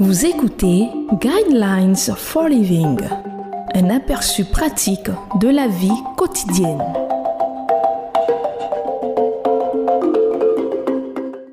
[0.00, 0.88] Vous écoutez
[1.20, 2.98] Guidelines for Living,
[3.74, 5.08] un aperçu pratique
[5.40, 6.82] de la vie quotidienne.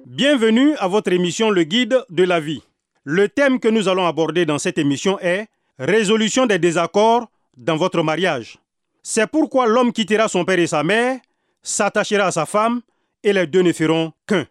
[0.07, 2.63] Bienvenue à votre émission Le Guide de la vie.
[3.03, 5.45] Le thème que nous allons aborder dans cette émission est
[5.77, 8.57] Résolution des désaccords dans votre mariage.
[9.03, 11.19] C'est pourquoi l'homme quittera son père et sa mère,
[11.61, 12.81] s'attachera à sa femme,
[13.23, 14.47] et les deux ne feront qu'un.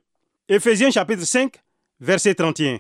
[0.49, 1.55] Éphésiens chapitre 5,
[2.01, 2.79] verset 31.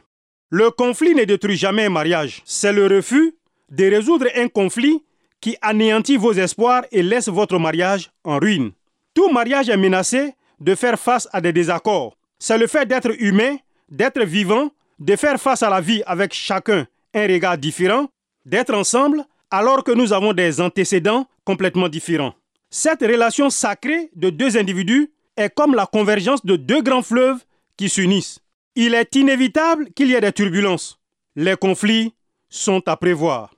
[0.52, 2.42] Le conflit ne détruit jamais un mariage.
[2.44, 3.34] C'est le refus
[3.70, 5.04] de résoudre un conflit
[5.40, 8.72] qui anéantit vos espoirs et laisse votre mariage en ruine.
[9.14, 12.16] Tout mariage est menacé de faire face à des désaccords.
[12.40, 13.56] C'est le fait d'être humain,
[13.88, 18.08] d'être vivant, de faire face à la vie avec chacun un regard différent,
[18.44, 22.34] d'être ensemble alors que nous avons des antécédents complètement différents.
[22.70, 27.38] Cette relation sacrée de deux individus est comme la convergence de deux grands fleuves
[27.76, 28.40] qui s'unissent.
[28.76, 30.98] Il est inévitable qu'il y ait des turbulences.
[31.34, 32.14] Les conflits
[32.48, 33.54] sont à prévoir.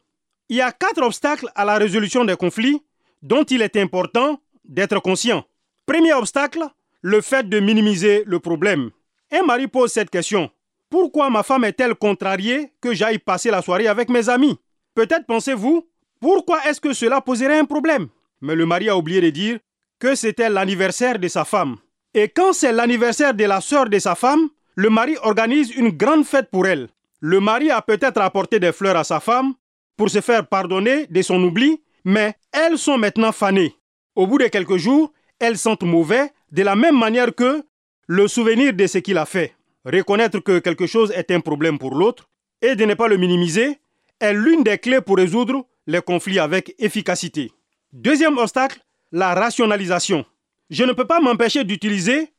[0.49, 2.83] Il y a quatre obstacles à la résolution des conflits
[3.23, 5.45] dont il est important d'être conscient.
[5.87, 6.65] Premier obstacle,
[7.03, 8.91] le fait de minimiser le problème.
[9.31, 10.51] Un mari pose cette question.
[10.89, 14.59] Pourquoi ma femme est-elle contrariée que j'aille passer la soirée avec mes amis?
[14.95, 15.89] Peut-être pensez-vous,
[16.21, 18.09] pourquoi est-ce que cela poserait un problème?
[18.41, 19.59] Mais le mari a oublié de dire
[19.99, 21.77] que c'était l'anniversaire de sa femme.
[22.15, 26.25] Et quand c'est l'anniversaire de la sœur de sa femme, le mari organise une grande
[26.25, 26.89] fête pour elle.
[27.21, 29.55] Le mari a peut-être apporté des fleurs à sa femme
[29.97, 33.75] pour se faire pardonner de son oubli, mais elles sont maintenant fanées.
[34.17, 37.63] Au bout de quelques jours, elles sentent mauvais de la même manière que
[38.07, 39.55] le souvenir de ce qu'il a fait.
[39.85, 42.29] Reconnaître que quelque chose est un problème pour l'autre
[42.61, 43.79] et de ne pas le minimiser
[44.21, 47.51] est l'une des clés pour résoudre les conflits avec efficacité.
[47.93, 50.25] Deuxième obstacle, la rationalisation.
[50.71, 52.33] Je ne peux pas m'empêcher d'utiliser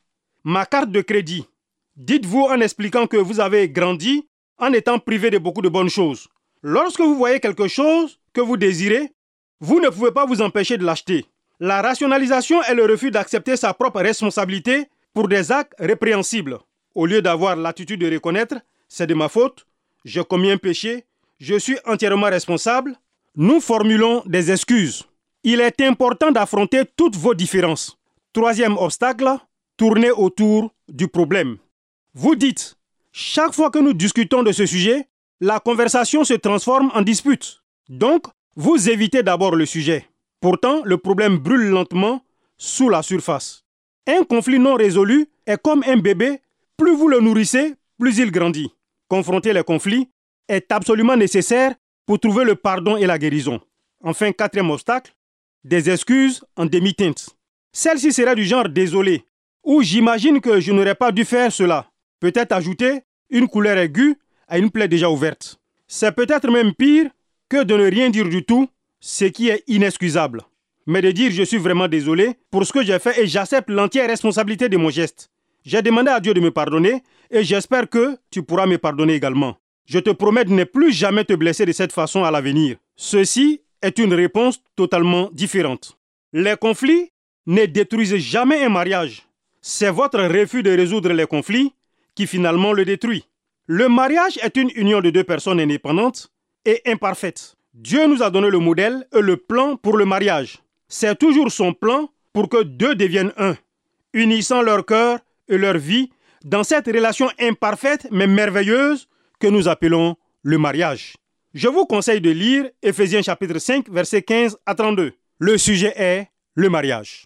[0.43, 1.45] ma carte de crédit.
[1.95, 6.27] Dites-vous en expliquant que vous avez grandi en étant privé de beaucoup de bonnes choses.
[6.63, 9.11] Lorsque vous voyez quelque chose que vous désirez,
[9.59, 11.25] vous ne pouvez pas vous empêcher de l'acheter.
[11.59, 16.57] La rationalisation est le refus d'accepter sa propre responsabilité pour des actes répréhensibles.
[16.95, 18.55] Au lieu d'avoir l'attitude de reconnaître,
[18.87, 19.65] c'est de ma faute,
[20.03, 21.05] j'ai commis un péché,
[21.39, 22.95] je suis entièrement responsable,
[23.35, 25.03] nous formulons des excuses.
[25.43, 27.97] Il est important d'affronter toutes vos différences.
[28.31, 29.37] Troisième obstacle,
[29.77, 31.57] tourner autour du problème.
[32.15, 32.75] Vous dites,
[33.11, 35.07] chaque fois que nous discutons de ce sujet,
[35.41, 37.63] la conversation se transforme en dispute.
[37.89, 40.07] Donc, vous évitez d'abord le sujet.
[40.39, 42.23] Pourtant, le problème brûle lentement
[42.55, 43.65] sous la surface.
[44.05, 46.39] Un conflit non résolu est comme un bébé,
[46.77, 48.71] plus vous le nourrissez, plus il grandit.
[49.07, 50.07] Confronter les conflits
[50.47, 51.73] est absolument nécessaire
[52.05, 53.59] pour trouver le pardon et la guérison.
[54.03, 55.15] Enfin, quatrième obstacle,
[55.63, 57.29] des excuses en demi-teinte.
[57.71, 59.25] Celle-ci sera du genre désolé,
[59.63, 61.89] ou j'imagine que je n'aurais pas dû faire cela
[62.23, 64.15] peut-être ajouter une couleur aiguë
[64.47, 65.59] à une plaie déjà ouverte.
[65.89, 67.09] C'est peut-être même pire
[67.49, 68.69] que de ne rien dire du tout,
[69.01, 70.41] ce qui est inexcusable.
[70.87, 74.07] Mais de dire je suis vraiment désolé pour ce que j'ai fait et j'accepte l'entière
[74.07, 75.31] responsabilité de mon geste.
[75.65, 79.57] J'ai demandé à Dieu de me pardonner et j'espère que tu pourras me pardonner également.
[79.85, 82.77] Je te promets de ne plus jamais te blesser de cette façon à l'avenir.
[82.95, 85.97] Ceci est une réponse totalement différente.
[86.31, 87.11] Les conflits
[87.47, 89.27] ne détruisent jamais un mariage.
[89.59, 91.73] C'est votre refus de résoudre les conflits
[92.15, 93.25] qui finalement le détruit.
[93.65, 96.31] Le mariage est une union de deux personnes indépendantes
[96.65, 97.55] et imparfaites.
[97.73, 100.59] Dieu nous a donné le modèle et le plan pour le mariage.
[100.87, 103.55] C'est toujours son plan pour que deux deviennent un,
[104.13, 106.09] unissant leur cœur et leur vie
[106.43, 109.07] dans cette relation imparfaite mais merveilleuse
[109.39, 111.13] que nous appelons le mariage.
[111.53, 115.13] Je vous conseille de lire Ephésiens chapitre 5 versets 15 à 32.
[115.39, 117.25] Le sujet est le mariage.